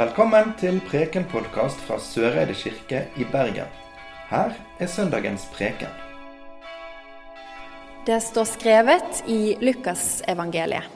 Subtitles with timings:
[0.00, 3.66] Velkommen til Preken-podkast fra Søreide kirke i Bergen.
[4.30, 5.90] Her er søndagens preken.
[8.06, 10.86] Det står skrevet i Lukasevangeliet.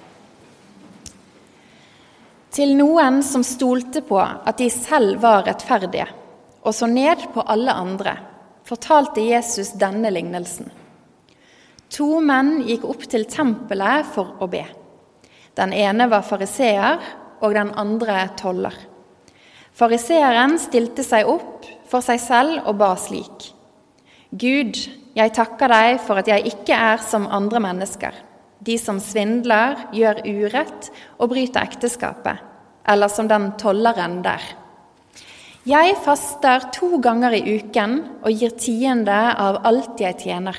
[2.57, 6.07] Til noen som stolte på at de selv var rettferdige,
[6.65, 8.17] og så ned på alle andre,
[8.65, 10.73] fortalte Jesus denne lignelsen.
[11.99, 14.65] To menn gikk opp til tempelet for å be.
[15.61, 17.05] Den ene var fariseer,
[17.45, 18.94] og den andre toller.
[19.75, 23.49] Fariseeren stilte seg opp for seg selv og ba slik.
[24.31, 24.79] Gud,
[25.15, 28.15] jeg takker deg for at jeg ikke er som andre mennesker,
[28.63, 32.39] de som svindler, gjør urett og bryter ekteskapet,
[32.87, 34.43] eller som den tolleren der.
[35.67, 40.59] Jeg faster to ganger i uken og gir tiende av alt jeg tjener.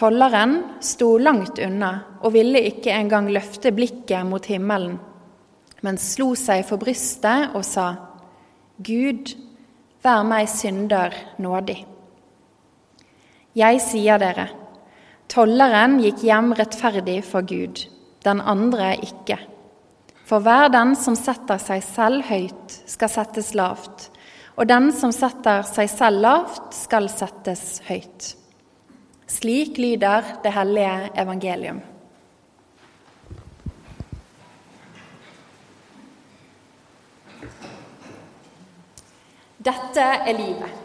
[0.00, 4.96] Tolleren sto langt unna og ville ikke engang løfte blikket mot himmelen,
[5.86, 7.92] men slo seg for brystet og sa,
[8.80, 9.34] Gud,
[10.04, 11.78] vær meg synder nådig.
[13.58, 14.46] Jeg sier dere,
[15.30, 17.82] tolleren gikk hjem rettferdig for Gud,
[18.24, 19.40] den andre ikke.
[20.28, 24.08] For hver den som setter seg selv høyt, skal settes lavt,
[24.54, 28.34] og den som setter seg selv lavt, skal settes høyt.
[29.30, 31.80] Slik lyder det hellige evangelium.
[40.00, 40.76] Dette er livet.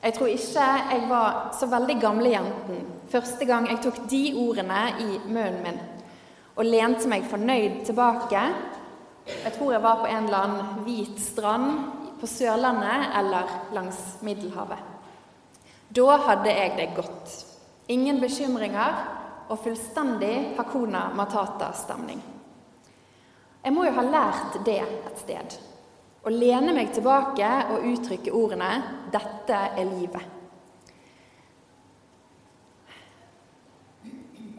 [0.00, 4.78] Jeg tror ikke jeg var så veldig gamle jenten første gang jeg tok de ordene
[5.02, 5.80] i munnen min
[6.54, 8.46] og lente meg fornøyd tilbake.
[9.28, 11.68] Jeg tror jeg var på en eller annen hvit strand
[12.16, 14.80] på Sørlandet eller langs Middelhavet.
[15.92, 17.38] Da hadde jeg det godt.
[17.92, 19.02] Ingen bekymringer
[19.50, 22.24] og fullstendig Hakuna Matata-stemning.
[23.64, 25.60] Jeg må jo ha lært det et sted.
[26.20, 28.70] Å lene meg tilbake og uttrykke ordene
[29.12, 30.26] 'Dette er livet'.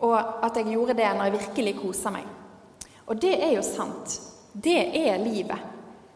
[0.01, 2.25] Og at jeg gjorde det når jeg virkelig kosa meg.
[3.05, 4.17] Og det er jo sant.
[4.53, 5.59] Det er livet.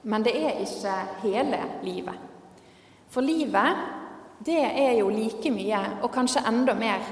[0.04, 2.16] Men det er ikke hele livet.
[3.10, 3.78] For livet,
[4.46, 7.06] det er jo like mye, og kanskje enda mer,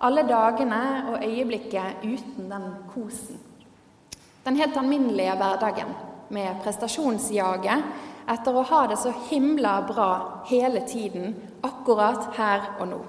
[0.00, 3.38] alle dagene og øyeblikket uten den kosen.
[4.44, 5.92] Den helt alminnelige hverdagen
[6.30, 10.10] med prestasjonsjaget etter å ha det så himla bra
[10.50, 11.34] hele tiden,
[11.66, 13.00] akkurat her og nå.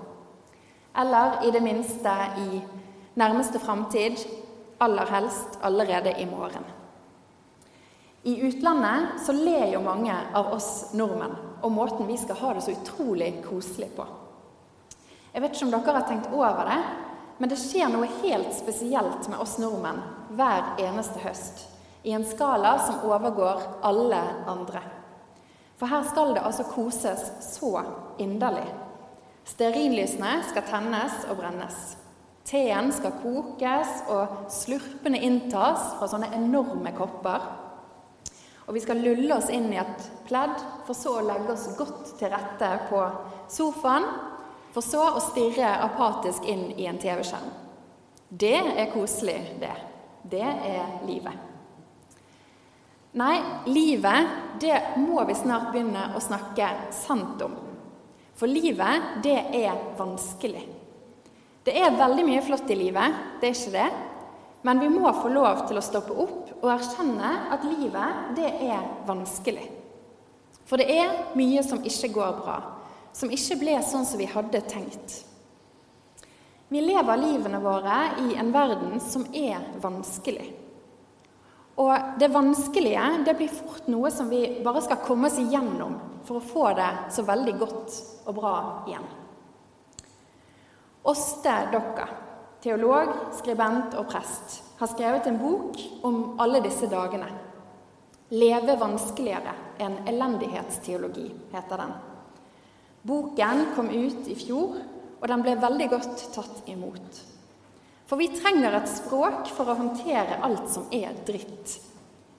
[0.97, 2.61] Eller i det minste i
[3.19, 4.17] nærmeste framtid,
[4.81, 6.65] aller helst allerede i morgen.
[8.23, 12.65] I utlandet så ler jo mange av oss nordmenn og måten vi skal ha det
[12.65, 14.05] så utrolig koselig på.
[15.31, 16.79] Jeg vet ikke om dere har tenkt over det,
[17.41, 20.01] men det skjer noe helt spesielt med oss nordmenn
[20.37, 21.70] hver eneste høst.
[22.03, 24.81] I en skala som overgår alle andre.
[25.77, 27.83] For her skal det altså koses så
[28.21, 28.67] inderlig.
[29.45, 31.79] Stearinlysene skal tennes og brennes.
[32.45, 37.45] Teen skal kokes og slurpende inntas fra sånne enorme kopper.
[38.65, 40.57] Og vi skal lulle oss inn i et pledd,
[40.87, 43.03] for så å legge oss godt til rette på
[43.51, 44.05] sofaen,
[44.71, 47.53] for så å stirre apatisk inn i en TV-skjerm.
[48.29, 49.75] Det er koselig, det.
[50.31, 51.50] Det er livet.
[53.11, 54.27] Nei, livet,
[54.61, 57.57] det må vi snart begynne å snakke sant om.
[58.39, 60.63] For livet, det er vanskelig.
[61.67, 63.89] Det er veldig mye flott i livet, det er ikke det.
[64.61, 68.87] Men vi må få lov til å stoppe opp og erkjenne at livet, det er
[69.07, 69.67] vanskelig.
[70.69, 72.57] For det er mye som ikke går bra,
[73.11, 75.17] som ikke ble sånn som vi hadde tenkt.
[76.71, 80.47] Vi lever livene våre i en verden som er vanskelig.
[81.79, 85.95] Og det vanskelige det blir fort noe som vi bare skal komme oss igjennom
[86.27, 87.95] for å få det så veldig godt
[88.27, 88.55] og bra
[88.89, 89.07] igjen.
[91.11, 92.05] Åste Dokka,
[92.61, 97.29] teolog, skribent og prest, har skrevet en bok om alle disse dagene.
[98.31, 101.91] 'Leve vanskeligere en elendighetsteologi', heter den.
[103.01, 104.77] Boken kom ut i fjor,
[105.21, 107.30] og den ble veldig godt tatt imot.
[108.11, 111.77] For vi trenger et språk for å håndtere alt som er dritt.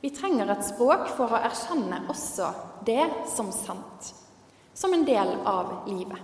[0.04, 2.50] Vi trenger et språk for å erkjenne også
[2.84, 4.10] det som sant,
[4.76, 6.20] som en del av livet.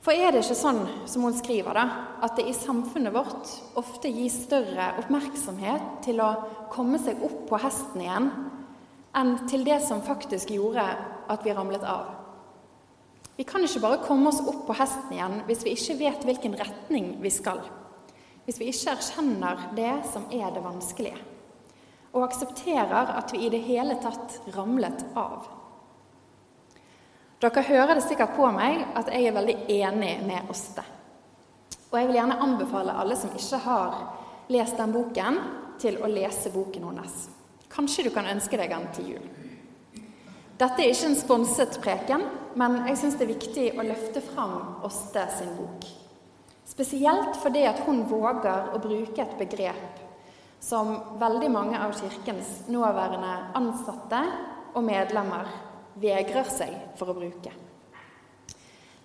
[0.00, 1.84] For er det ikke sånn, som hun skriver, da,
[2.24, 6.32] at det i samfunnet vårt ofte gis større oppmerksomhet til å
[6.72, 8.32] komme seg opp på hesten igjen,
[9.20, 10.88] enn til det som faktisk gjorde
[11.28, 12.15] at vi ramlet av?
[13.36, 16.56] Vi kan ikke bare komme oss opp på hesten igjen hvis vi ikke vet hvilken
[16.56, 17.60] retning vi skal.
[18.46, 21.18] Hvis vi ikke erkjenner det som er det vanskelige.
[22.16, 25.50] og aksepterer at vi i det hele tatt ramlet av.
[27.44, 30.84] Dere hører det sikkert på meg at jeg er veldig enig med Åste.
[31.90, 33.98] Og jeg vil gjerne anbefale alle som ikke har
[34.48, 35.40] lest den boken,
[35.76, 37.26] til å lese boken hennes.
[37.68, 39.24] Kanskje du kan ønske deg den til jul.
[40.56, 42.22] Dette er ikke en sponset preken,
[42.56, 45.82] men jeg syns det er viktig å løfte fram Åste sin bok.
[46.64, 49.98] Spesielt fordi at hun våger å bruke et begrep
[50.64, 54.22] som veldig mange av Kirkens nåværende ansatte
[54.72, 55.50] og medlemmer
[56.00, 57.52] vegrer seg for å bruke.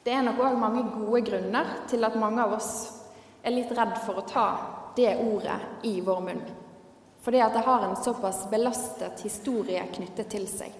[0.07, 2.71] Det er nok òg mange gode grunner til at mange av oss
[3.43, 4.45] er litt redd for å ta
[4.95, 5.59] det ordet
[5.91, 6.41] i vår munn.
[7.21, 10.71] Fordi at det har en såpass belastet historie knyttet til seg.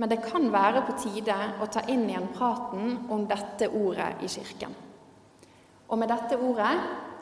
[0.00, 4.30] Men det kan være på tide å ta inn igjen praten om dette ordet i
[4.32, 4.72] Kirken.
[5.92, 6.70] Og med dette ordet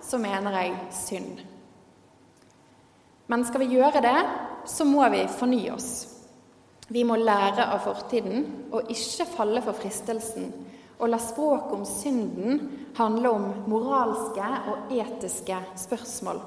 [0.06, 1.40] så mener jeg synd.
[3.26, 4.18] Men skal vi gjøre det,
[4.70, 5.90] så må vi fornye oss.
[6.88, 10.52] Vi må lære av fortiden og ikke falle for fristelsen
[10.98, 12.62] og la språket om synden
[12.96, 16.40] handle om moralske og etiske spørsmål.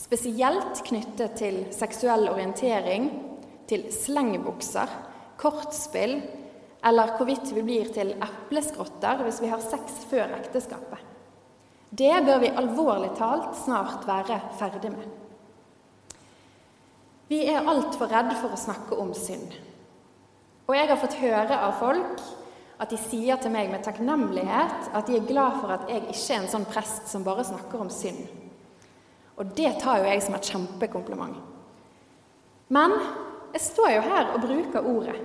[0.00, 3.08] Spesielt knyttet til seksuell orientering,
[3.70, 4.90] til slengbukser,
[5.40, 6.20] kortspill
[6.86, 11.00] eller hvorvidt vi blir til epleskrotter hvis vi har sex før ekteskapet.
[11.90, 15.08] Det bør vi alvorlig talt snart være ferdig med.
[17.30, 19.52] Vi er altfor redde for å snakke om synd.
[20.70, 22.22] Og jeg har fått høre av folk
[22.80, 26.36] at de sier til meg med takknemlighet at de er glad for at jeg ikke
[26.36, 28.22] er en sånn prest som bare snakker om synd.
[29.36, 31.36] Og det tar jo jeg som et kjempekompliment.
[32.70, 32.94] Men
[33.52, 35.16] jeg står jo her og bruker ordet.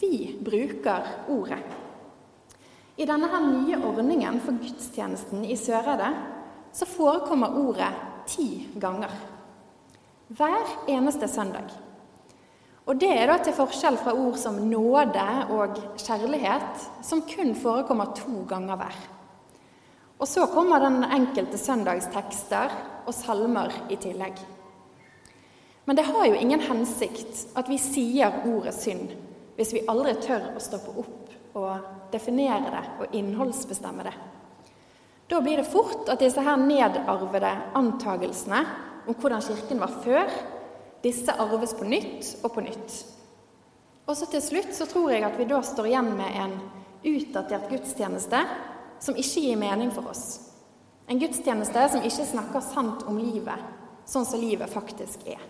[0.00, 1.60] Vi bruker ordet.
[2.96, 6.10] I denne her nye ordningen for gudstjenesten i Søreide
[6.76, 7.90] så forekommer ordet
[8.28, 9.12] ti ganger.
[10.28, 11.70] Hver eneste søndag.
[12.86, 18.14] Og det er da til forskjell fra ord som nåde og kjærlighet, som kun forekommer
[18.14, 18.98] to ganger hver.
[20.16, 22.72] Og så kommer den enkelte søndags tekster
[23.06, 24.38] og salmer i tillegg.
[25.86, 29.12] Men det har jo ingen hensikt at vi sier ordet synd
[29.56, 34.12] hvis vi aldri tør å stoppe opp og definere det og innholdsbestemme det.
[35.30, 38.60] Da blir det fort at disse her nedarvede antagelsene
[39.06, 40.30] om hvordan Kirken var før,
[41.02, 42.98] disse arves på nytt og på nytt.
[44.06, 46.56] Og så til slutt så tror jeg at vi da står igjen med en
[47.06, 48.42] utdatert gudstjeneste
[49.02, 50.26] som ikke gir mening for oss.
[51.06, 53.62] En gudstjeneste som ikke snakker sant om livet,
[54.06, 55.42] sånn som livet faktisk er.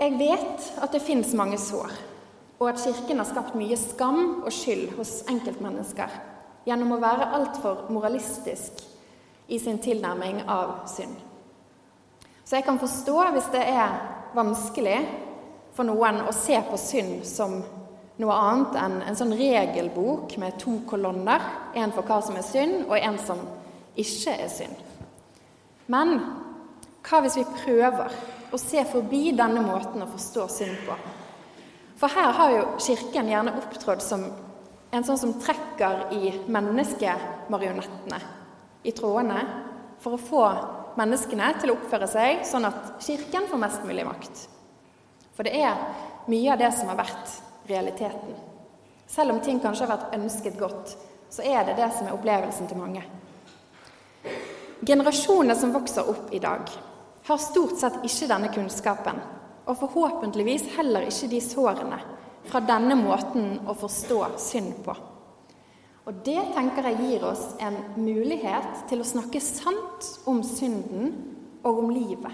[0.00, 1.90] Jeg vet at det fins mange sår,
[2.56, 6.14] og at Kirken har skapt mye skam og skyld hos enkeltmennesker
[6.64, 8.80] gjennom å være altfor moralistisk
[9.52, 11.12] i sin tilnærming av synd.
[12.44, 13.92] Så jeg kan forstå hvis det er
[14.32, 14.96] vanskelig
[15.76, 17.60] for noen å se på synd som
[18.20, 21.44] noe annet enn en sånn regelbok med to kolonner,
[21.76, 23.44] en for hva som er synd, og en som
[24.00, 24.80] ikke er synd.
[25.92, 26.18] Men
[27.04, 28.16] hva hvis vi prøver
[28.50, 30.96] å se forbi denne måten å forstå synd på?
[32.00, 34.24] For her har jo Kirken gjerne opptrådt som
[34.90, 38.20] en sånn som trekker i menneskemarionettene,
[38.82, 39.42] i trådene,
[40.00, 40.44] for å få
[40.98, 44.46] menneskene til å oppføre seg sånn at Kirken får mest mulig makt.
[45.36, 45.76] For det er
[46.30, 47.36] mye av det som har vært
[47.70, 48.34] realiteten.
[49.10, 50.96] Selv om ting kanskje har vært ønsket godt,
[51.30, 53.02] så er det det som er opplevelsen til mange.
[54.86, 56.70] Generasjonene som vokser opp i dag,
[57.30, 59.20] har stort sett ikke denne kunnskapen
[59.70, 62.00] og forhåpentligvis heller ikke de sårene
[62.50, 64.94] fra denne måten å forstå synd på.
[66.08, 71.12] Og det tenker jeg gir oss en mulighet til å snakke sant om synden
[71.62, 72.32] og om livet.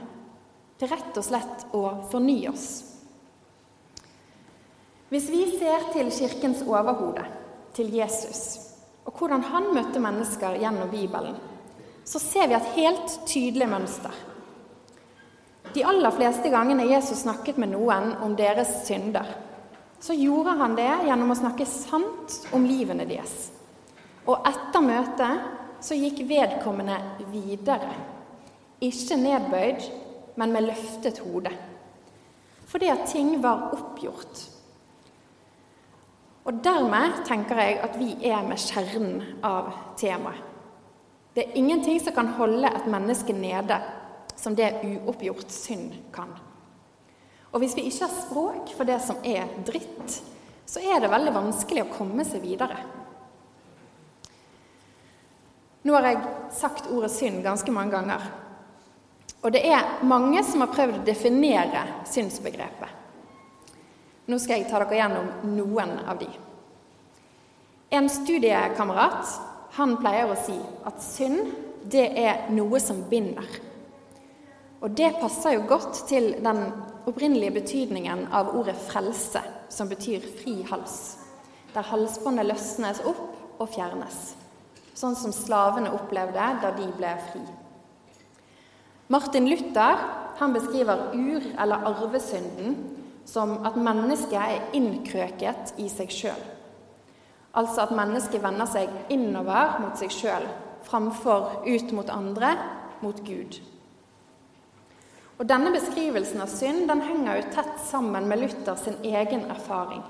[0.80, 2.68] Til rett og slett å fornye oss.
[5.10, 7.24] Hvis vi ser til Kirkens overhode,
[7.76, 8.40] til Jesus,
[9.06, 11.36] og hvordan han møtte mennesker gjennom Bibelen,
[12.06, 14.14] så ser vi et helt tydelig mønster.
[15.76, 19.28] De aller fleste gangene Jesus snakket med noen om deres synder,
[20.00, 23.50] så gjorde han det gjennom å snakke sant om livene deres.
[24.24, 26.96] Og etter møtet så gikk vedkommende
[27.28, 27.92] videre.
[28.80, 29.84] Ikke nedbøyd,
[30.40, 31.52] men med løftet hode.
[32.72, 34.42] Fordi at ting var oppgjort.
[36.48, 40.40] Og dermed tenker jeg at vi er med kjernen av temaet.
[41.36, 43.76] Det er ingenting som kan holde et menneske nede
[44.36, 46.32] som det uoppgjort synd kan.
[47.52, 50.18] Og hvis vi ikke har språk for det som er dritt,
[50.66, 52.76] så er det veldig vanskelig å komme seg videre.
[55.86, 58.24] Nå har jeg sagt ordet synd ganske mange ganger.
[59.46, 62.90] Og det er mange som har prøvd å definere synsbegrepet.
[64.26, 66.26] Nå skal jeg ta dere gjennom noen av de.
[67.94, 69.36] En studiekamerat
[69.76, 70.56] pleier å si
[70.88, 71.52] at synd
[71.86, 73.46] det er noe som binder.
[74.80, 76.62] Og det passer jo godt til den
[77.06, 81.18] opprinnelige betydningen av ordet 'frelse', som betyr fri hals,
[81.74, 84.34] der halsbåndet løsnes opp og fjernes,
[84.94, 87.40] sånn som slavene opplevde da de ble fri.
[89.08, 89.96] Martin Luther
[90.38, 92.76] han beskriver ur- eller arvesynden
[93.24, 96.42] som at mennesket er innkrøket i seg sjøl.
[97.54, 100.46] Altså at mennesket vender seg innover mot seg sjøl
[100.86, 102.52] framfor ut mot andre,
[103.02, 103.58] mot Gud.
[105.36, 110.00] Og Denne beskrivelsen av synd den henger jo tett sammen med Luther sin egen erfaring.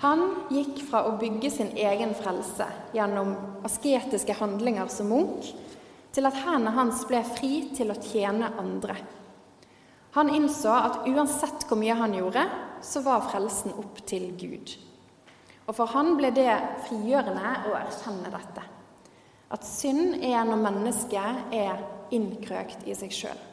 [0.00, 3.34] Han gikk fra å bygge sin egen frelse gjennom
[3.66, 5.50] asketiske handlinger som munk,
[6.14, 8.96] til at hendene hans ble fri til å tjene andre.
[10.16, 12.46] Han innså at uansett hvor mye han gjorde,
[12.82, 14.72] så var frelsen opp til Gud.
[15.66, 16.54] Og for han ble det
[16.86, 18.64] frigjørende å erkjenne dette.
[19.50, 23.46] At synd er når mennesket er innkrøkt i seg sjøl.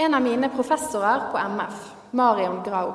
[0.00, 2.92] En av mine professorer på MF, Marion Grau,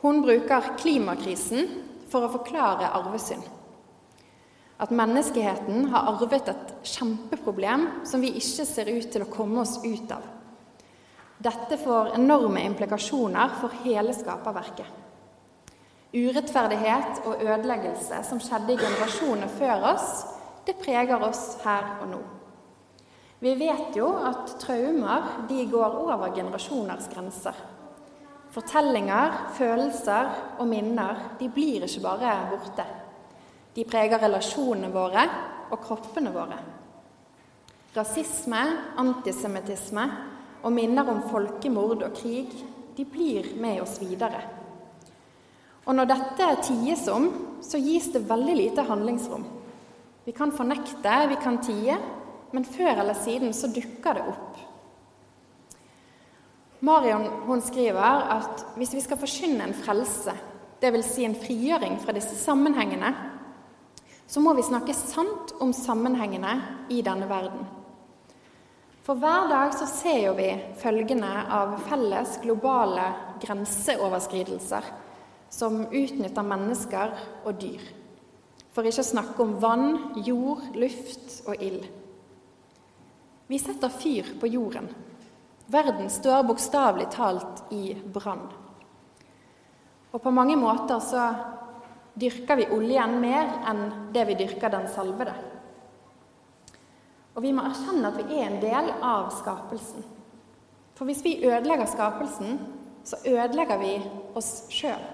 [0.00, 1.70] hun bruker klimakrisen
[2.12, 3.46] for å forklare arvesynd.
[4.76, 9.78] At menneskeheten har arvet et kjempeproblem som vi ikke ser ut til å komme oss
[9.86, 10.26] ut av.
[11.48, 14.90] Dette får enorme implikasjoner for hele skaperverket.
[16.12, 20.26] Urettferdighet og ødeleggelse som skjedde i generasjoner før oss,
[20.68, 22.20] det preger oss her og nå.
[23.38, 27.54] Vi vet jo at traumer de går over generasjoners grenser.
[28.50, 32.86] Fortellinger, følelser og minner de blir ikke bare borte.
[33.76, 35.22] De preger relasjonene våre
[35.70, 36.58] og kroppene våre.
[37.94, 38.64] Rasisme,
[38.98, 40.08] antisemittisme
[40.64, 42.50] og minner om folkemord og krig
[42.96, 44.42] de blir med oss videre.
[45.86, 47.30] Og når dette ties om,
[47.62, 49.46] så gis det veldig lite handlingsrom.
[50.26, 51.94] Vi kan fornekte, vi kan tie,
[52.52, 54.60] men før eller siden så dukker det opp.
[56.80, 60.34] Marion hun skriver at hvis vi skal forkynne en frelse,
[60.78, 61.10] dvs.
[61.10, 63.10] Si en frigjøring fra disse sammenhengene,
[64.28, 66.54] så må vi snakke sant om sammenhengene
[66.94, 67.66] i denne verden.
[69.02, 73.06] For hver dag så ser jo vi følgene av felles globale
[73.40, 74.90] grenseoverskridelser
[75.48, 77.14] som utnytter mennesker
[77.48, 77.86] og dyr.
[78.76, 79.88] For ikke å snakke om vann,
[80.26, 81.88] jord, luft og ild.
[83.48, 84.88] Vi setter fyr på jorden.
[85.66, 88.44] Verden står bokstavelig talt i brann.
[90.10, 91.22] Og på mange måter så
[92.12, 93.80] dyrker vi oljen mer enn
[94.12, 95.32] det vi dyrker den salvede.
[97.36, 100.04] Og vi må erkjenne at vi er en del av skapelsen.
[100.98, 102.58] For hvis vi ødelegger skapelsen,
[103.04, 103.94] så ødelegger vi
[104.36, 105.04] oss sjøl.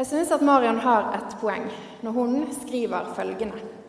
[0.00, 1.66] Jeg syns at Marion har et poeng
[2.00, 3.79] når hun skriver følgende.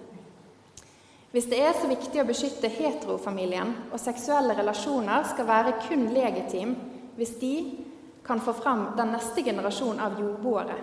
[1.31, 6.73] Hvis det er så viktig å beskytte heterofamilien, og seksuelle relasjoner skal være kun legitim
[7.15, 7.53] hvis de
[8.27, 10.75] kan få fram den neste generasjon av jordboere,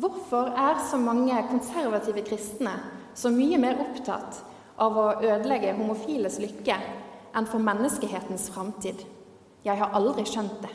[0.00, 2.72] hvorfor er så mange konservative kristne
[3.14, 4.40] så mye mer opptatt
[4.80, 6.78] av å ødelegge homofiles lykke
[7.36, 9.04] enn for menneskehetens framtid?
[9.62, 10.72] Jeg har aldri skjønt det.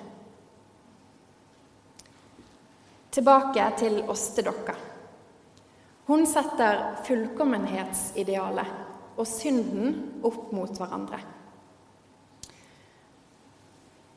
[3.17, 4.77] Tilbake til ostedokka.
[6.05, 8.85] Hun setter fullkommenhetsidealet
[9.17, 11.19] og synden opp mot hverandre.